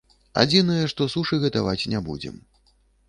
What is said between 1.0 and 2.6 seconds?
сушы гатаваць не будзем.